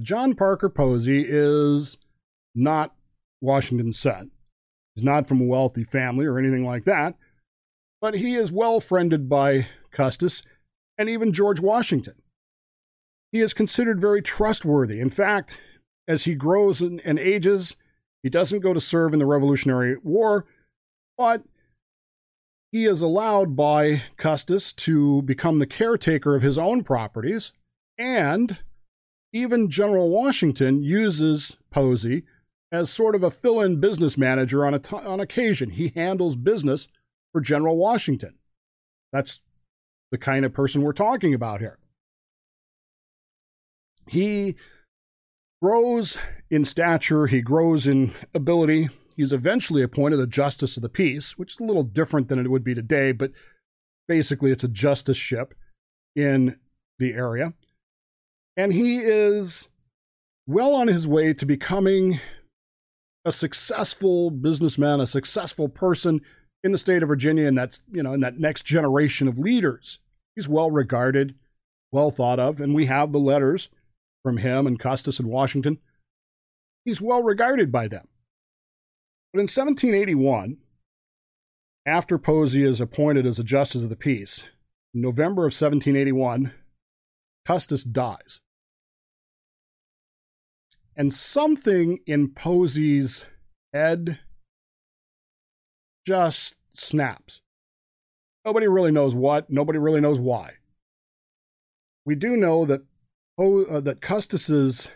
John 0.02 0.34
Parker 0.34 0.68
Posey 0.68 1.24
is 1.26 1.98
not 2.54 2.94
Washington's 3.40 3.98
son. 3.98 4.30
He's 4.94 5.04
not 5.04 5.26
from 5.26 5.40
a 5.40 5.46
wealthy 5.46 5.84
family 5.84 6.26
or 6.26 6.38
anything 6.38 6.64
like 6.64 6.84
that, 6.84 7.14
but 8.00 8.14
he 8.14 8.34
is 8.34 8.52
well 8.52 8.80
friended 8.80 9.28
by 9.28 9.68
Custis 9.90 10.42
and 10.98 11.08
even 11.08 11.32
George 11.32 11.60
Washington. 11.60 12.14
He 13.32 13.40
is 13.40 13.54
considered 13.54 14.00
very 14.00 14.22
trustworthy. 14.22 15.00
In 15.00 15.08
fact, 15.08 15.62
as 16.08 16.24
he 16.24 16.34
grows 16.34 16.80
and 16.80 17.18
ages, 17.18 17.76
he 18.22 18.30
doesn't 18.30 18.60
go 18.60 18.72
to 18.72 18.80
serve 18.80 19.12
in 19.12 19.18
the 19.18 19.26
Revolutionary 19.26 19.96
War, 20.02 20.46
but 21.18 21.42
he 22.72 22.84
is 22.84 23.00
allowed 23.00 23.56
by 23.56 24.02
Custis 24.16 24.72
to 24.72 25.22
become 25.22 25.58
the 25.58 25.66
caretaker 25.66 26.34
of 26.34 26.42
his 26.42 26.58
own 26.58 26.82
properties, 26.84 27.52
and 27.98 28.58
even 29.32 29.70
General 29.70 30.10
Washington 30.10 30.82
uses 30.82 31.56
Posey 31.70 32.24
as 32.72 32.90
sort 32.90 33.14
of 33.14 33.22
a 33.22 33.30
fill 33.30 33.60
in 33.60 33.80
business 33.80 34.18
manager 34.18 34.64
on, 34.64 34.74
on 34.74 35.20
occasion. 35.20 35.70
He 35.70 35.92
handles 35.94 36.36
business 36.36 36.88
for 37.32 37.40
General 37.40 37.76
Washington. 37.76 38.34
That's 39.12 39.40
the 40.10 40.18
kind 40.18 40.44
of 40.44 40.52
person 40.52 40.82
we're 40.82 40.92
talking 40.92 41.34
about 41.34 41.60
here. 41.60 41.78
He 44.08 44.56
grows 45.60 46.18
in 46.50 46.64
stature, 46.64 47.26
he 47.26 47.40
grows 47.42 47.86
in 47.86 48.12
ability. 48.34 48.88
He's 49.16 49.32
eventually 49.32 49.82
appointed 49.82 50.20
a 50.20 50.26
justice 50.26 50.76
of 50.76 50.82
the 50.82 50.90
peace, 50.90 51.38
which 51.38 51.54
is 51.54 51.60
a 51.60 51.64
little 51.64 51.82
different 51.82 52.28
than 52.28 52.38
it 52.38 52.50
would 52.50 52.62
be 52.62 52.74
today, 52.74 53.12
but 53.12 53.32
basically 54.06 54.50
it's 54.50 54.64
a 54.64 54.68
justice 54.68 55.16
ship 55.16 55.54
in 56.14 56.58
the 56.98 57.14
area. 57.14 57.54
And 58.56 58.72
he 58.72 58.98
is 58.98 59.68
well 60.46 60.74
on 60.74 60.88
his 60.88 61.06
way 61.06 61.34
to 61.34 61.44
becoming 61.44 62.20
a 63.24 63.32
successful 63.32 64.30
businessman, 64.30 65.00
a 65.00 65.06
successful 65.06 65.68
person 65.68 66.20
in 66.62 66.72
the 66.72 66.78
state 66.78 67.02
of 67.02 67.08
Virginia, 67.08 67.46
and 67.46 67.58
that's, 67.58 67.82
you 67.92 68.02
know, 68.02 68.14
in 68.14 68.20
that 68.20 68.38
next 68.38 68.64
generation 68.64 69.28
of 69.28 69.38
leaders. 69.38 69.98
He's 70.34 70.48
well 70.48 70.70
regarded, 70.70 71.34
well 71.92 72.10
thought 72.10 72.38
of, 72.38 72.60
and 72.60 72.74
we 72.74 72.86
have 72.86 73.12
the 73.12 73.18
letters 73.18 73.68
from 74.22 74.38
him 74.38 74.66
and 74.66 74.78
Custis 74.78 75.18
and 75.20 75.28
Washington. 75.28 75.78
He's 76.84 77.02
well 77.02 77.22
regarded 77.22 77.70
by 77.72 77.88
them. 77.88 78.06
But 79.32 79.40
in 79.40 79.44
1781, 79.44 80.58
after 81.84 82.18
Posey 82.18 82.62
is 82.62 82.80
appointed 82.80 83.26
as 83.26 83.38
a 83.38 83.44
justice 83.44 83.82
of 83.82 83.90
the 83.90 83.96
peace, 83.96 84.44
in 84.94 85.02
November 85.02 85.42
of 85.42 85.52
1781, 85.52 86.52
Custis 87.44 87.84
dies. 87.84 88.40
And 90.96 91.12
something 91.12 92.00
in 92.06 92.30
Posey's 92.30 93.26
head 93.72 94.20
just 96.06 96.56
snaps. 96.72 97.42
Nobody 98.44 98.68
really 98.68 98.92
knows 98.92 99.14
what, 99.14 99.50
nobody 99.50 99.78
really 99.78 100.00
knows 100.00 100.20
why. 100.20 100.54
We 102.06 102.14
do 102.14 102.36
know 102.36 102.64
that 102.64 102.82
uh, 103.38 103.80
that 103.80 104.00
Custis's 104.00 104.90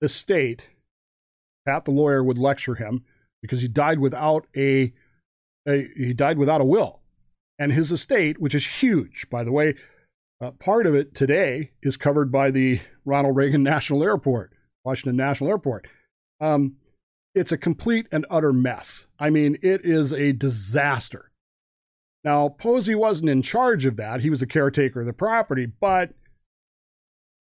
estate, 0.00 0.68
Pat 1.66 1.84
the 1.86 1.90
lawyer 1.90 2.22
would 2.22 2.38
lecture 2.38 2.74
him 2.74 3.04
because 3.42 3.62
he 3.62 3.68
died 3.68 3.98
without 3.98 4.46
a, 4.56 4.92
a 5.66 5.88
he 5.96 6.12
died 6.12 6.38
without 6.38 6.60
a 6.60 6.64
will, 6.64 7.00
and 7.58 7.72
his 7.72 7.90
estate, 7.90 8.40
which 8.40 8.54
is 8.54 8.82
huge, 8.82 9.28
by 9.30 9.42
the 9.42 9.52
way, 9.52 9.74
uh, 10.40 10.52
part 10.52 10.86
of 10.86 10.94
it 10.94 11.14
today 11.14 11.70
is 11.82 11.96
covered 11.96 12.30
by 12.30 12.50
the 12.50 12.80
Ronald 13.04 13.36
Reagan 13.36 13.62
National 13.62 14.04
Airport, 14.04 14.52
Washington 14.84 15.16
National 15.16 15.50
Airport. 15.50 15.88
Um, 16.40 16.76
it's 17.34 17.52
a 17.52 17.58
complete 17.58 18.06
and 18.12 18.26
utter 18.30 18.52
mess. 18.52 19.06
I 19.18 19.30
mean, 19.30 19.56
it 19.62 19.84
is 19.84 20.12
a 20.12 20.32
disaster. 20.32 21.30
Now, 22.22 22.48
Posey 22.48 22.94
wasn't 22.94 23.30
in 23.30 23.42
charge 23.42 23.86
of 23.86 23.96
that. 23.96 24.20
He 24.20 24.30
was 24.30 24.40
a 24.40 24.46
caretaker 24.46 25.00
of 25.00 25.06
the 25.06 25.12
property, 25.12 25.66
but 25.66 26.14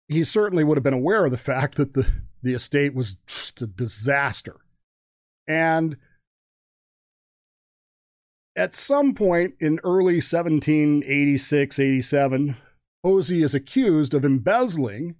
he 0.08 0.24
certainly 0.24 0.64
would 0.64 0.76
have 0.76 0.84
been 0.84 0.92
aware 0.92 1.24
of 1.24 1.30
the 1.30 1.38
fact 1.38 1.76
that 1.76 1.92
the, 1.92 2.06
the 2.42 2.54
estate 2.54 2.94
was 2.94 3.16
just 3.26 3.62
a 3.62 3.66
disaster. 3.66 4.56
And 5.46 5.96
at 8.56 8.74
some 8.74 9.14
point 9.14 9.54
in 9.60 9.80
early 9.84 10.14
1786, 10.14 11.78
87, 11.78 12.56
Posey 13.02 13.42
is 13.42 13.54
accused 13.54 14.14
of 14.14 14.24
embezzling 14.24 15.16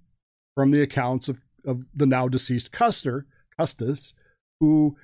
from 0.54 0.70
the 0.70 0.82
accounts 0.82 1.28
of, 1.28 1.40
of 1.64 1.84
the 1.94 2.06
now 2.06 2.28
deceased 2.28 2.72
Custer, 2.72 3.26
Custis, 3.58 4.14
who, 4.60 4.96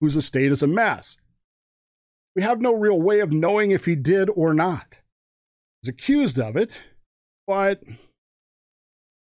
whose 0.00 0.16
estate 0.16 0.52
is 0.52 0.62
a 0.62 0.66
mess. 0.66 1.16
We 2.34 2.42
have 2.42 2.60
no 2.60 2.74
real 2.74 3.00
way 3.00 3.20
of 3.20 3.32
knowing 3.32 3.70
if 3.70 3.86
he 3.86 3.96
did 3.96 4.28
or 4.34 4.52
not. 4.52 5.00
He's 5.82 5.88
accused 5.88 6.38
of 6.38 6.56
it, 6.56 6.80
but 7.46 7.82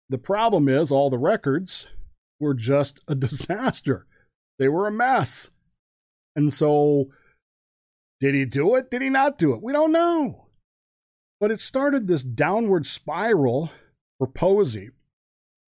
the 0.08 0.18
problem 0.18 0.68
is 0.68 0.90
all 0.90 1.10
the 1.10 1.18
records 1.18 1.88
were 2.38 2.54
just 2.54 3.00
a 3.08 3.14
disaster. 3.16 4.06
They 4.58 4.68
were 4.68 4.86
a 4.86 4.92
mess. 4.92 5.50
And 6.36 6.52
so, 6.52 7.10
did 8.20 8.34
he 8.34 8.44
do 8.44 8.74
it? 8.74 8.90
Did 8.90 9.02
he 9.02 9.08
not 9.08 9.38
do 9.38 9.54
it? 9.54 9.62
We 9.62 9.72
don't 9.72 9.92
know. 9.92 10.46
But 11.40 11.50
it 11.50 11.60
started 11.60 12.06
this 12.06 12.22
downward 12.22 12.86
spiral 12.86 13.70
for 14.18 14.26
Posey, 14.26 14.90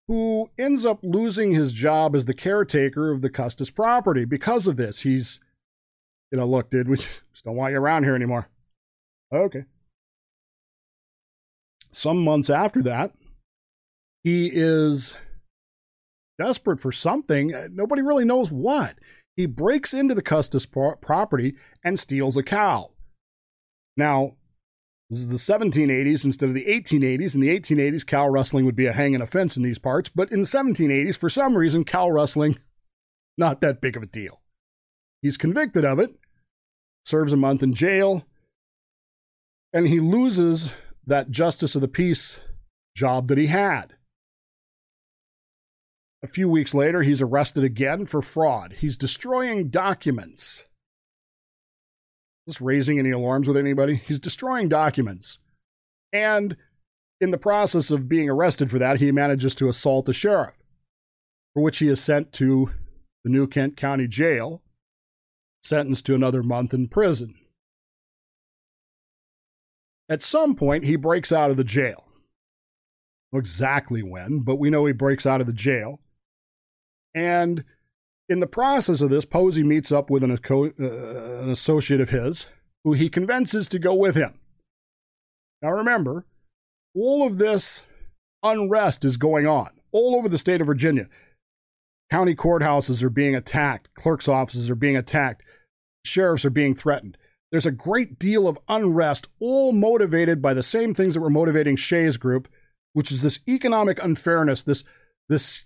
who 0.08 0.50
ends 0.58 0.86
up 0.86 1.00
losing 1.02 1.52
his 1.52 1.72
job 1.72 2.14
as 2.14 2.26
the 2.26 2.34
caretaker 2.34 3.10
of 3.10 3.22
the 3.22 3.30
Custis 3.30 3.70
property 3.70 4.24
because 4.24 4.66
of 4.66 4.76
this. 4.76 5.00
He's, 5.00 5.40
you 6.30 6.38
know, 6.38 6.46
look, 6.46 6.70
dude, 6.70 6.88
we 6.88 6.96
just 6.96 7.44
don't 7.44 7.56
want 7.56 7.72
you 7.72 7.78
around 7.78 8.04
here 8.04 8.14
anymore. 8.14 8.48
Okay. 9.32 9.64
Some 11.92 12.22
months 12.22 12.50
after 12.50 12.82
that, 12.82 13.12
he 14.22 14.50
is 14.52 15.16
desperate 16.38 16.80
for 16.80 16.92
something. 16.92 17.54
Uh, 17.54 17.68
nobody 17.72 18.02
really 18.02 18.24
knows 18.24 18.52
what. 18.52 18.96
He 19.36 19.46
breaks 19.46 19.92
into 19.92 20.14
the 20.14 20.22
Custis 20.22 20.66
property 20.66 21.56
and 21.84 21.98
steals 21.98 22.36
a 22.36 22.42
cow. 22.42 22.90
Now, 23.96 24.36
this 25.10 25.20
is 25.20 25.28
the 25.28 25.54
1780s 25.54 26.24
instead 26.24 26.48
of 26.48 26.54
the 26.54 26.64
1880s. 26.64 27.34
In 27.34 27.40
the 27.40 27.60
1880s, 27.60 28.04
cow 28.04 28.26
rustling 28.26 28.64
would 28.64 28.74
be 28.74 28.86
a 28.86 28.92
hanging 28.92 29.20
offense 29.20 29.56
in 29.56 29.62
these 29.62 29.78
parts, 29.78 30.08
but 30.08 30.32
in 30.32 30.40
the 30.40 30.46
1780s, 30.46 31.16
for 31.16 31.28
some 31.28 31.56
reason, 31.56 31.84
cow 31.84 32.08
rustling, 32.08 32.56
not 33.38 33.60
that 33.60 33.80
big 33.80 33.96
of 33.96 34.02
a 34.02 34.06
deal. 34.06 34.40
He's 35.22 35.36
convicted 35.36 35.84
of 35.84 35.98
it, 36.00 36.10
serves 37.04 37.32
a 37.32 37.36
month 37.36 37.62
in 37.62 37.72
jail, 37.72 38.24
and 39.72 39.86
he 39.86 40.00
loses 40.00 40.74
that 41.06 41.30
justice 41.30 41.76
of 41.76 41.82
the 41.82 41.88
peace 41.88 42.40
job 42.96 43.28
that 43.28 43.38
he 43.38 43.46
had. 43.46 43.92
A 46.22 46.26
few 46.26 46.48
weeks 46.48 46.74
later, 46.74 47.02
he's 47.02 47.22
arrested 47.22 47.62
again 47.62 48.06
for 48.06 48.22
fraud. 48.22 48.72
He's 48.78 48.96
destroying 48.96 49.68
documents 49.68 50.66
this 52.46 52.60
raising 52.60 52.98
any 52.98 53.10
alarms 53.10 53.48
with 53.48 53.56
anybody? 53.56 53.96
He's 53.96 54.20
destroying 54.20 54.68
documents. 54.68 55.38
And 56.12 56.56
in 57.20 57.30
the 57.30 57.38
process 57.38 57.90
of 57.90 58.08
being 58.08 58.28
arrested 58.28 58.70
for 58.70 58.78
that, 58.78 59.00
he 59.00 59.10
manages 59.10 59.54
to 59.56 59.68
assault 59.68 60.06
the 60.06 60.12
sheriff, 60.12 60.56
for 61.54 61.62
which 61.62 61.78
he 61.78 61.88
is 61.88 62.02
sent 62.02 62.32
to 62.34 62.70
the 63.24 63.30
New 63.30 63.46
Kent 63.46 63.76
County 63.76 64.06
Jail, 64.06 64.62
sentenced 65.62 66.06
to 66.06 66.14
another 66.14 66.42
month 66.42 66.72
in 66.72 66.88
prison. 66.88 67.34
At 70.08 70.22
some 70.22 70.54
point, 70.54 70.84
he 70.84 70.94
breaks 70.94 71.32
out 71.32 71.50
of 71.50 71.56
the 71.56 71.64
jail. 71.64 72.04
Exactly 73.32 74.02
when, 74.02 74.40
but 74.40 74.56
we 74.56 74.70
know 74.70 74.86
he 74.86 74.92
breaks 74.92 75.26
out 75.26 75.40
of 75.40 75.48
the 75.48 75.52
jail. 75.52 75.98
And 77.14 77.64
in 78.28 78.40
the 78.40 78.46
process 78.46 79.00
of 79.00 79.10
this, 79.10 79.24
Posey 79.24 79.62
meets 79.62 79.92
up 79.92 80.10
with 80.10 80.24
an, 80.24 80.32
uh, 80.32 81.42
an 81.42 81.50
associate 81.50 82.00
of 82.00 82.10
his 82.10 82.48
who 82.84 82.92
he 82.92 83.08
convinces 83.08 83.66
to 83.68 83.78
go 83.78 83.94
with 83.94 84.14
him. 84.14 84.34
Now 85.62 85.70
remember, 85.70 86.24
all 86.94 87.26
of 87.26 87.38
this 87.38 87.86
unrest 88.42 89.04
is 89.04 89.16
going 89.16 89.46
on 89.46 89.68
all 89.92 90.14
over 90.14 90.28
the 90.28 90.38
state 90.38 90.60
of 90.60 90.66
Virginia. 90.66 91.08
County 92.10 92.34
courthouses 92.34 93.02
are 93.02 93.10
being 93.10 93.34
attacked, 93.34 93.92
clerk's 93.94 94.28
offices 94.28 94.70
are 94.70 94.76
being 94.76 94.96
attacked, 94.96 95.42
sheriffs 96.04 96.44
are 96.44 96.50
being 96.50 96.74
threatened. 96.74 97.16
There's 97.50 97.66
a 97.66 97.72
great 97.72 98.18
deal 98.18 98.46
of 98.46 98.58
unrest, 98.68 99.28
all 99.40 99.72
motivated 99.72 100.42
by 100.42 100.54
the 100.54 100.62
same 100.62 100.94
things 100.94 101.14
that 101.14 101.20
were 101.20 101.30
motivating 101.30 101.76
Shays 101.76 102.16
Group, 102.16 102.48
which 102.92 103.10
is 103.10 103.22
this 103.22 103.40
economic 103.48 104.02
unfairness, 104.02 104.62
this, 104.62 104.84
this 105.28 105.65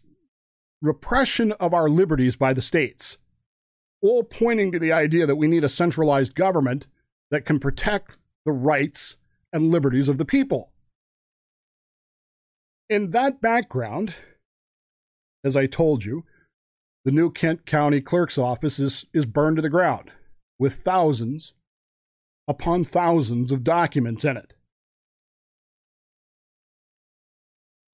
repression 0.82 1.52
of 1.52 1.74
our 1.74 1.88
liberties 1.88 2.36
by 2.36 2.52
the 2.54 2.62
states. 2.62 3.18
all 4.02 4.24
pointing 4.24 4.72
to 4.72 4.78
the 4.78 4.92
idea 4.92 5.26
that 5.26 5.36
we 5.36 5.46
need 5.46 5.64
a 5.64 5.68
centralized 5.68 6.34
government 6.34 6.86
that 7.30 7.44
can 7.44 7.58
protect 7.60 8.18
the 8.44 8.52
rights 8.52 9.18
and 9.52 9.70
liberties 9.70 10.08
of 10.08 10.18
the 10.18 10.24
people. 10.24 10.72
In 12.88 13.10
that 13.10 13.40
background, 13.40 14.14
as 15.44 15.56
I 15.56 15.66
told 15.66 16.04
you, 16.04 16.24
the 17.04 17.12
new 17.12 17.30
Kent 17.30 17.66
County 17.66 18.00
Clerk's 18.00 18.38
office 18.38 18.78
is, 18.78 19.06
is 19.12 19.26
burned 19.26 19.56
to 19.56 19.62
the 19.62 19.70
ground 19.70 20.12
with 20.58 20.74
thousands 20.74 21.54
upon 22.48 22.84
thousands 22.84 23.52
of 23.52 23.62
documents 23.62 24.24
in 24.24 24.36
it. 24.36 24.54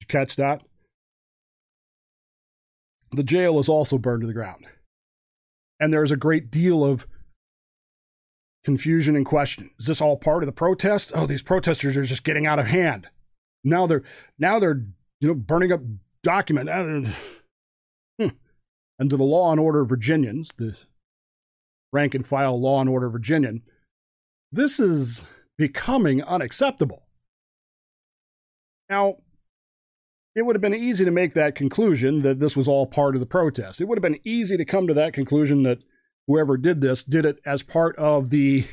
Did 0.00 0.02
you 0.02 0.07
catch 0.09 0.37
that? 0.37 0.62
The 3.16 3.25
jail 3.25 3.58
is 3.58 3.68
also 3.68 3.96
burned 3.96 4.20
to 4.20 4.26
the 4.26 4.35
ground. 4.35 4.66
And 5.80 5.90
there's 5.90 6.12
a 6.12 6.18
great 6.18 6.50
deal 6.50 6.85
of 6.85 7.06
confusion 8.62 9.16
and 9.16 9.25
question. 9.25 9.70
Is 9.78 9.87
this 9.87 10.02
all 10.02 10.18
part 10.18 10.42
of 10.42 10.46
the 10.46 10.52
protest? 10.52 11.12
Oh, 11.14 11.25
these 11.25 11.42
protesters 11.42 11.96
are 11.96 12.02
just 12.02 12.25
getting 12.25 12.46
out 12.46 12.58
of 12.58 12.66
hand. 12.66 13.08
Now 13.64 13.87
they're 13.87 14.02
now 14.38 14.58
they're 14.58 14.82
you 15.20 15.28
know 15.28 15.35
burning 15.35 15.73
up 15.73 15.80
document. 16.23 16.68
Uh, 16.68 17.11
hmm. 18.20 18.37
And 18.99 19.08
to 19.08 19.16
the 19.16 19.25
law 19.25 19.50
and 19.50 19.61
order 19.61 19.82
Virginians, 19.87 20.52
the 20.58 20.78
rank 21.94 22.14
and 22.14 22.26
file 22.26 22.61
law 22.61 22.82
and 22.82 22.90
order 22.90 23.08
Virginian, 23.08 23.62
this 24.52 24.78
is 24.78 25.25
becoming 25.56 26.23
unacceptable. 26.23 27.06
Now, 28.90 29.16
it 30.37 30.45
would 30.45 30.55
have 30.55 30.61
been 30.61 30.75
easy 30.75 31.02
to 31.07 31.11
make 31.11 31.33
that 31.33 31.55
conclusion 31.55 32.21
that 32.21 32.38
this 32.38 32.59
was 32.59 32.69
all 32.69 32.87
part 32.87 33.14
of 33.14 33.21
the 33.21 33.26
protest. 33.26 33.81
It 33.81 33.87
would 33.87 33.97
have 33.97 34.02
been 34.02 34.21
easy 34.23 34.59
to 34.59 34.66
come 34.66 34.87
to 34.87 34.93
that 34.93 35.14
conclusion 35.14 35.62
that 35.62 35.78
whoever 36.26 36.59
did 36.59 36.83
this 36.83 37.02
did 37.02 37.25
it 37.25 37.40
as 37.47 37.62
part 37.62 37.97
of 37.97 38.28
the 38.28 38.66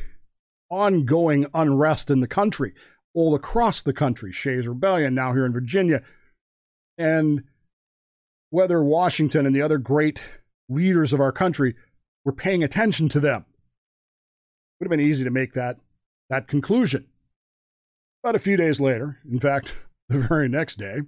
ongoing 0.69 1.45
unrest 1.53 2.11
in 2.11 2.19
the 2.19 2.27
country, 2.27 2.73
all 3.13 3.33
across 3.33 3.81
the 3.81 3.93
country. 3.93 4.29
Shays 4.29 4.67
Rebellion, 4.67 5.15
now 5.15 5.31
here 5.31 5.45
in 5.45 5.53
Virginia. 5.53 6.01
And 6.97 7.45
whether 8.49 8.83
Washington 8.83 9.45
and 9.45 9.55
the 9.55 9.61
other 9.61 9.77
great 9.77 10.27
leaders 10.67 11.13
of 11.13 11.21
our 11.21 11.31
country 11.31 11.75
were 12.25 12.33
paying 12.33 12.61
attention 12.61 13.07
to 13.07 13.21
them. 13.21 13.45
It 13.47 14.81
would 14.81 14.85
have 14.87 14.97
been 14.97 14.99
easy 14.99 15.23
to 15.23 15.31
make 15.31 15.53
that, 15.53 15.77
that 16.29 16.47
conclusion. 16.49 17.07
But 18.21 18.35
a 18.35 18.39
few 18.39 18.57
days 18.57 18.81
later, 18.81 19.19
in 19.29 19.39
fact, 19.39 19.73
the 20.09 20.19
very 20.19 20.49
next 20.49 20.75
day, 20.75 21.03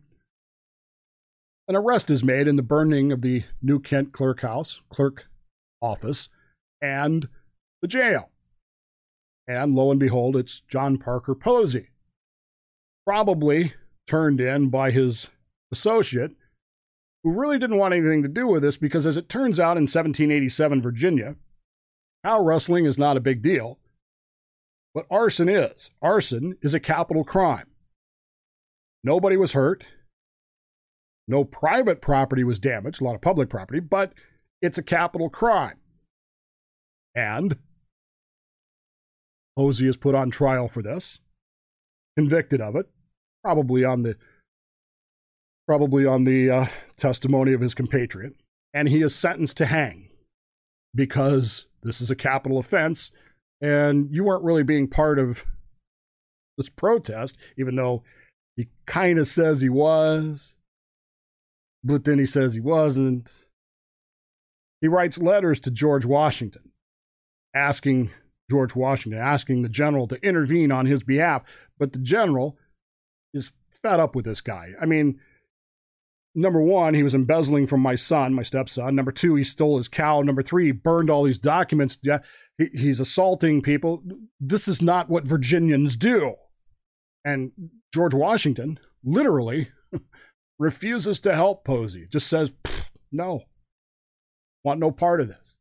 an 1.67 1.75
arrest 1.75 2.09
is 2.09 2.23
made 2.23 2.47
in 2.47 2.55
the 2.55 2.63
burning 2.63 3.11
of 3.11 3.21
the 3.21 3.43
New 3.61 3.79
Kent 3.79 4.11
clerk 4.11 4.41
house, 4.41 4.81
clerk 4.89 5.27
office, 5.81 6.29
and 6.81 7.27
the 7.81 7.87
jail. 7.87 8.31
And 9.47 9.75
lo 9.75 9.91
and 9.91 9.99
behold, 9.99 10.35
it's 10.35 10.61
John 10.61 10.97
Parker 10.97 11.35
Posey, 11.35 11.89
probably 13.05 13.73
turned 14.07 14.39
in 14.41 14.69
by 14.69 14.91
his 14.91 15.29
associate, 15.71 16.31
who 17.23 17.31
really 17.31 17.57
didn't 17.57 17.77
want 17.77 17.93
anything 17.93 18.21
to 18.23 18.29
do 18.29 18.47
with 18.47 18.61
this 18.61 18.77
because, 18.77 19.05
as 19.05 19.17
it 19.17 19.29
turns 19.29 19.59
out, 19.59 19.77
in 19.77 19.83
1787 19.83 20.81
Virginia, 20.81 21.35
cow 22.23 22.39
rustling 22.39 22.85
is 22.85 22.97
not 22.97 23.17
a 23.17 23.21
big 23.21 23.41
deal, 23.41 23.79
but 24.93 25.07
arson 25.09 25.49
is. 25.49 25.91
Arson 26.01 26.57
is 26.61 26.73
a 26.73 26.79
capital 26.79 27.23
crime. 27.23 27.67
Nobody 29.03 29.37
was 29.37 29.53
hurt. 29.53 29.83
No 31.27 31.43
private 31.43 32.01
property 32.01 32.43
was 32.43 32.59
damaged, 32.59 33.01
a 33.01 33.03
lot 33.03 33.15
of 33.15 33.21
public 33.21 33.49
property, 33.49 33.79
but 33.79 34.13
it's 34.61 34.77
a 34.77 34.83
capital 34.83 35.29
crime. 35.29 35.79
And 37.15 37.57
Posey 39.57 39.87
is 39.87 39.97
put 39.97 40.15
on 40.15 40.29
trial 40.29 40.67
for 40.67 40.81
this, 40.81 41.19
convicted 42.17 42.61
of 42.61 42.75
it, 42.75 42.87
probably 43.43 43.83
on 43.83 44.01
the 44.01 44.17
probably 45.67 46.05
on 46.05 46.25
the 46.25 46.49
uh, 46.49 46.65
testimony 46.95 47.53
of 47.53 47.61
his 47.61 47.73
compatriot, 47.73 48.35
and 48.73 48.87
he 48.87 49.01
is 49.01 49.15
sentenced 49.15 49.57
to 49.57 49.65
hang 49.65 50.09
because 50.93 51.65
this 51.81 52.01
is 52.01 52.11
a 52.11 52.15
capital 52.15 52.59
offense, 52.59 53.11
and 53.61 54.13
you 54.13 54.23
weren't 54.23 54.43
really 54.43 54.63
being 54.63 54.87
part 54.87 55.17
of 55.17 55.43
this 56.57 56.69
protest, 56.69 57.37
even 57.57 57.75
though 57.75 58.03
he 58.55 58.67
kind 58.85 59.17
of 59.17 59.27
says 59.27 59.61
he 59.61 59.69
was, 59.69 60.57
but 61.85 62.03
then 62.03 62.19
he 62.19 62.25
says 62.25 62.53
he 62.53 62.59
wasn't. 62.59 63.45
He 64.81 64.87
writes 64.87 65.17
letters 65.19 65.59
to 65.61 65.71
George 65.71 66.05
Washington 66.05 66.73
asking 67.55 68.11
George 68.49 68.75
Washington, 68.75 69.19
asking 69.19 69.61
the 69.61 69.69
general 69.69 70.07
to 70.07 70.23
intervene 70.27 70.71
on 70.71 70.85
his 70.85 71.03
behalf. 71.03 71.43
But 71.79 71.93
the 71.93 71.99
general 71.99 72.57
is 73.33 73.53
fed 73.81 73.99
up 73.99 74.15
with 74.15 74.25
this 74.25 74.41
guy. 74.41 74.73
I 74.79 74.85
mean, 74.85 75.19
number 76.35 76.61
one, 76.61 76.93
he 76.93 77.01
was 77.01 77.15
embezzling 77.15 77.65
from 77.65 77.81
my 77.81 77.95
son, 77.95 78.33
my 78.33 78.43
stepson. 78.43 78.93
Number 78.93 79.11
two, 79.11 79.35
he 79.35 79.43
stole 79.43 79.77
his 79.77 79.87
cow. 79.87 80.21
Number 80.21 80.41
three, 80.41 80.65
he 80.65 80.71
burned 80.71 81.09
all 81.09 81.23
these 81.23 81.39
documents. 81.39 81.97
Yeah, 82.03 82.19
he, 82.57 82.67
he's 82.73 82.99
assaulting 82.99 83.61
people. 83.61 84.03
This 84.39 84.67
is 84.67 84.81
not 84.81 85.09
what 85.09 85.25
Virginians 85.25 85.97
do. 85.97 86.35
And 87.23 87.51
George 87.93 88.13
Washington 88.13 88.79
literally 89.03 89.69
refuses 90.59 91.19
to 91.21 91.35
help 91.35 91.65
Posey, 91.65 92.07
just 92.09 92.27
says, 92.27 92.53
no, 93.11 93.41
want 94.63 94.79
no 94.79 94.91
part 94.91 95.21
of 95.21 95.27
this. 95.27 95.55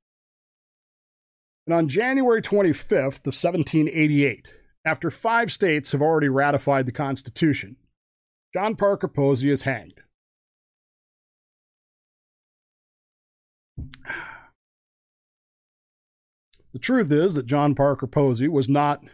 And 1.67 1.75
on 1.75 1.89
January 1.89 2.43
25th 2.43 3.27
of 3.27 3.35
1788, 3.35 4.57
after 4.85 5.11
five 5.11 5.51
states 5.51 5.93
have 5.93 6.03
already 6.03 6.29
ratified 6.29 6.87
the 6.87 6.93
Constitution, 6.93 7.77
John 8.53 8.77
Parker 8.77 9.09
Posey 9.09 9.51
is 9.51 9.63
hanged. 9.63 10.03
The 16.73 16.81
truth 16.81 17.13
is 17.13 17.35
that 17.35 17.47
John 17.47 17.77
Parker 17.77 18.09
Posey 18.09 18.49
was 18.49 18.69
not 18.69 19.05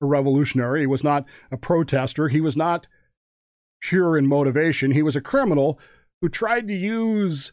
a 0.00 0.06
revolutionary. 0.06 0.82
He 0.82 0.86
was 0.86 1.02
not 1.02 1.24
a 1.50 1.56
protester. 1.56 2.28
He 2.28 2.40
was 2.40 2.56
not 2.56 2.86
pure 3.80 4.16
in 4.16 4.26
motivation. 4.26 4.92
He 4.92 5.02
was 5.02 5.16
a 5.16 5.20
criminal 5.20 5.78
who 6.20 6.28
tried 6.28 6.66
to 6.68 6.74
use 6.74 7.52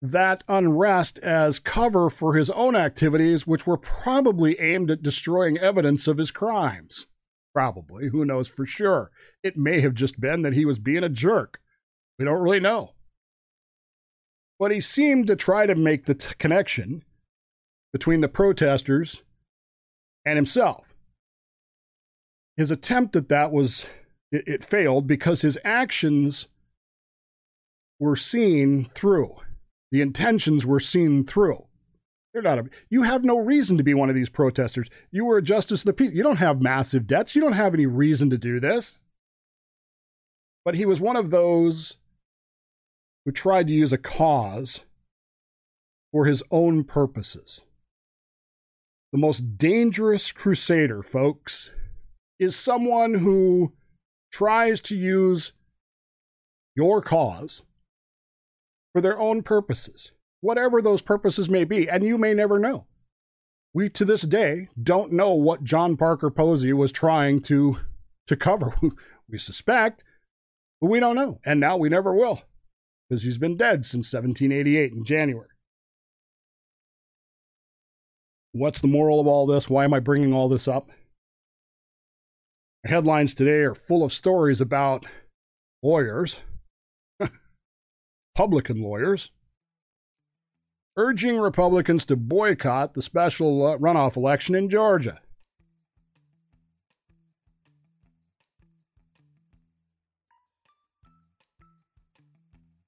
that 0.00 0.42
unrest 0.48 1.18
as 1.20 1.60
cover 1.60 2.10
for 2.10 2.34
his 2.34 2.50
own 2.50 2.74
activities, 2.74 3.46
which 3.46 3.66
were 3.66 3.76
probably 3.76 4.58
aimed 4.60 4.90
at 4.90 5.02
destroying 5.02 5.56
evidence 5.58 6.08
of 6.08 6.18
his 6.18 6.32
crimes. 6.32 7.06
Probably. 7.54 8.08
Who 8.08 8.24
knows 8.24 8.48
for 8.48 8.66
sure? 8.66 9.10
It 9.42 9.56
may 9.56 9.80
have 9.80 9.94
just 9.94 10.20
been 10.20 10.42
that 10.42 10.54
he 10.54 10.64
was 10.64 10.78
being 10.78 11.04
a 11.04 11.08
jerk. 11.08 11.60
We 12.18 12.24
don't 12.24 12.42
really 12.42 12.60
know. 12.60 12.94
But 14.58 14.70
he 14.70 14.80
seemed 14.80 15.26
to 15.28 15.36
try 15.36 15.66
to 15.66 15.74
make 15.74 16.04
the 16.06 16.14
t- 16.14 16.34
connection 16.38 17.04
between 17.92 18.22
the 18.22 18.28
protesters 18.28 19.22
and 20.24 20.36
himself. 20.36 20.94
His 22.56 22.70
attempt 22.70 23.16
at 23.16 23.28
that 23.28 23.52
was, 23.52 23.86
it, 24.32 24.44
it 24.46 24.64
failed 24.64 25.06
because 25.06 25.42
his 25.42 25.58
actions 25.64 26.48
were 28.00 28.16
seen 28.16 28.84
through. 28.84 29.36
The 29.92 30.00
intentions 30.00 30.66
were 30.66 30.80
seen 30.80 31.22
through. 31.22 31.66
You're 32.34 32.42
not 32.42 32.58
a, 32.58 32.70
you 32.88 33.02
have 33.02 33.24
no 33.24 33.38
reason 33.38 33.76
to 33.76 33.84
be 33.84 33.92
one 33.92 34.08
of 34.08 34.14
these 34.14 34.30
protesters. 34.30 34.88
You 35.10 35.26
were 35.26 35.36
a 35.36 35.42
justice 35.42 35.82
of 35.82 35.86
the 35.86 35.92
peace. 35.92 36.12
You 36.12 36.22
don't 36.22 36.38
have 36.38 36.62
massive 36.62 37.06
debts. 37.06 37.36
You 37.36 37.42
don't 37.42 37.52
have 37.52 37.74
any 37.74 37.86
reason 37.86 38.30
to 38.30 38.38
do 38.38 38.58
this. 38.58 39.02
But 40.64 40.74
he 40.74 40.86
was 40.86 41.00
one 41.00 41.16
of 41.16 41.30
those 41.30 41.98
who 43.24 43.32
tried 43.32 43.66
to 43.66 43.72
use 43.72 43.92
a 43.92 43.98
cause 43.98 44.84
for 46.10 46.24
his 46.24 46.42
own 46.50 46.84
purposes. 46.84 47.60
The 49.12 49.18
most 49.18 49.58
dangerous 49.58 50.32
crusader, 50.32 51.02
folks, 51.02 51.72
is 52.38 52.56
someone 52.56 53.14
who 53.14 53.74
tries 54.32 54.80
to 54.80 54.96
use 54.96 55.52
your 56.74 57.02
cause 57.02 57.62
for 58.92 59.00
their 59.00 59.18
own 59.18 59.42
purposes, 59.42 60.12
whatever 60.40 60.80
those 60.80 61.02
purposes 61.02 61.48
may 61.48 61.64
be, 61.64 61.88
and 61.88 62.04
you 62.04 62.18
may 62.18 62.34
never 62.34 62.58
know. 62.58 62.86
We 63.74 63.88
to 63.90 64.04
this 64.04 64.22
day 64.22 64.68
don't 64.80 65.12
know 65.12 65.32
what 65.34 65.64
John 65.64 65.96
Parker 65.96 66.30
Posey 66.30 66.72
was 66.72 66.92
trying 66.92 67.40
to 67.42 67.78
to 68.26 68.36
cover. 68.36 68.74
we 69.28 69.38
suspect, 69.38 70.04
but 70.80 70.90
we 70.90 71.00
don't 71.00 71.16
know, 71.16 71.38
and 71.44 71.60
now 71.60 71.76
we 71.76 71.88
never 71.88 72.14
will, 72.14 72.42
because 73.08 73.22
he's 73.22 73.38
been 73.38 73.56
dead 73.56 73.84
since 73.84 74.12
1788 74.12 74.92
in 74.92 75.04
January. 75.04 75.48
What's 78.52 78.82
the 78.82 78.88
moral 78.88 79.20
of 79.20 79.26
all 79.26 79.46
this? 79.46 79.70
Why 79.70 79.84
am 79.84 79.94
I 79.94 80.00
bringing 80.00 80.34
all 80.34 80.48
this 80.48 80.68
up? 80.68 80.90
Headlines 82.84 83.34
today 83.34 83.60
are 83.60 83.74
full 83.74 84.02
of 84.02 84.12
stories 84.12 84.60
about 84.60 85.06
lawyers 85.82 86.40
Republican 88.34 88.82
lawyers 88.82 89.30
urging 90.96 91.38
Republicans 91.38 92.04
to 92.04 92.16
boycott 92.16 92.94
the 92.94 93.02
special 93.02 93.60
runoff 93.78 94.16
election 94.16 94.54
in 94.54 94.68
Georgia. 94.68 95.20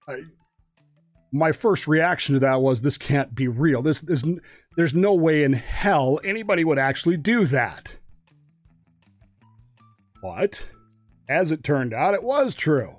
I, 0.06 0.20
my 1.32 1.50
first 1.50 1.88
reaction 1.88 2.34
to 2.34 2.40
that 2.40 2.60
was 2.60 2.82
this 2.82 2.98
can't 2.98 3.34
be 3.34 3.48
real. 3.48 3.80
This, 3.80 4.02
this 4.02 4.24
there's 4.76 4.92
no 4.92 5.14
way 5.14 5.44
in 5.44 5.54
hell 5.54 6.20
anybody 6.22 6.62
would 6.62 6.78
actually 6.78 7.16
do 7.16 7.46
that. 7.46 7.96
But 10.24 10.70
as 11.28 11.52
it 11.52 11.62
turned 11.62 11.92
out, 11.92 12.14
it 12.14 12.22
was 12.22 12.54
true. 12.54 12.96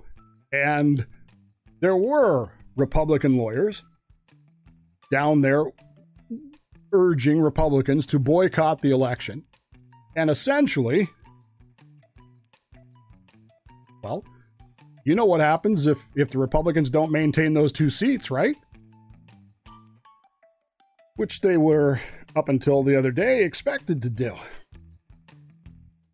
And 0.53 1.07
there 1.81 1.97
were 1.97 2.51
Republican 2.75 3.35
lawyers 3.35 3.83
down 5.09 5.41
there 5.41 5.65
urging 6.93 7.41
Republicans 7.41 8.05
to 8.07 8.19
boycott 8.19 8.81
the 8.81 8.91
election. 8.91 9.43
And 10.15 10.29
essentially, 10.29 11.09
well, 14.03 14.23
you 15.03 15.15
know 15.15 15.25
what 15.25 15.41
happens 15.41 15.87
if, 15.87 16.07
if 16.15 16.29
the 16.29 16.37
Republicans 16.37 16.91
don't 16.91 17.11
maintain 17.11 17.55
those 17.55 17.71
two 17.71 17.89
seats, 17.89 18.29
right? 18.29 18.55
Which 21.15 21.41
they 21.41 21.57
were, 21.57 21.99
up 22.35 22.49
until 22.49 22.83
the 22.83 22.95
other 22.95 23.11
day, 23.11 23.43
expected 23.43 24.03
to 24.03 24.11
do. 24.11 24.35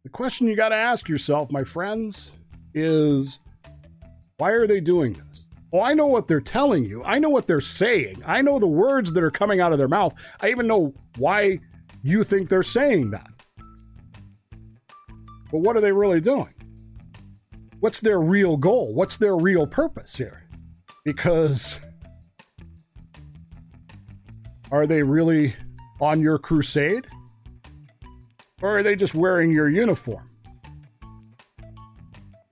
The 0.03 0.09
question 0.09 0.47
you 0.47 0.55
got 0.55 0.69
to 0.69 0.75
ask 0.75 1.07
yourself, 1.07 1.51
my 1.51 1.63
friends, 1.63 2.33
is 2.73 3.39
why 4.37 4.49
are 4.51 4.65
they 4.65 4.81
doing 4.81 5.13
this? 5.13 5.47
Oh, 5.71 5.81
I 5.81 5.93
know 5.93 6.07
what 6.07 6.27
they're 6.27 6.41
telling 6.41 6.83
you. 6.83 7.03
I 7.03 7.19
know 7.19 7.29
what 7.29 7.45
they're 7.45 7.61
saying. 7.61 8.23
I 8.25 8.41
know 8.41 8.57
the 8.57 8.67
words 8.67 9.13
that 9.13 9.23
are 9.23 9.31
coming 9.31 9.61
out 9.61 9.71
of 9.71 9.77
their 9.77 9.87
mouth. 9.87 10.15
I 10.41 10.49
even 10.49 10.65
know 10.65 10.95
why 11.17 11.59
you 12.01 12.23
think 12.23 12.49
they're 12.49 12.63
saying 12.63 13.11
that. 13.11 13.29
But 15.51 15.59
what 15.59 15.77
are 15.77 15.81
they 15.81 15.91
really 15.91 16.19
doing? 16.19 16.53
What's 17.79 18.01
their 18.01 18.19
real 18.19 18.57
goal? 18.57 18.95
What's 18.95 19.17
their 19.17 19.37
real 19.37 19.67
purpose 19.67 20.15
here? 20.15 20.47
Because 21.05 21.79
are 24.71 24.87
they 24.87 25.03
really 25.03 25.55
on 25.99 26.21
your 26.21 26.39
crusade? 26.39 27.05
Or 28.61 28.77
are 28.77 28.83
they 28.83 28.95
just 28.95 29.15
wearing 29.15 29.51
your 29.51 29.69
uniform? 29.69 30.29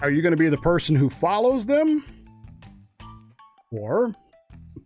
Are 0.01 0.09
you 0.09 0.21
going 0.21 0.31
to 0.31 0.37
be 0.37 0.49
the 0.49 0.57
person 0.57 0.95
who 0.95 1.09
follows 1.09 1.65
them? 1.65 2.03
Or 3.71 4.15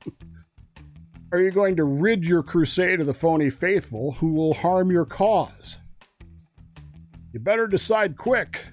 are 1.31 1.39
you 1.39 1.51
going 1.51 1.75
to 1.77 1.83
rid 1.83 2.25
your 2.25 2.43
crusade 2.43 2.99
of 2.99 3.05
the 3.05 3.13
phony 3.13 3.49
faithful 3.49 4.13
who 4.13 4.33
will 4.33 4.53
harm 4.53 4.91
your 4.91 5.05
cause? 5.05 5.79
You 7.31 7.39
better 7.39 7.67
decide 7.67 8.17
quick. 8.17 8.65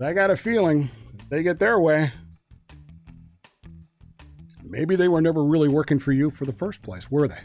I 0.00 0.12
got 0.12 0.30
a 0.30 0.36
feeling 0.36 0.90
they 1.30 1.42
get 1.42 1.58
their 1.58 1.80
way. 1.80 2.12
Maybe 4.62 4.96
they 4.96 5.08
were 5.08 5.20
never 5.20 5.44
really 5.44 5.68
working 5.68 5.98
for 5.98 6.12
you 6.12 6.30
for 6.30 6.44
the 6.44 6.52
first 6.52 6.82
place, 6.82 7.10
were 7.10 7.28
they? 7.28 7.40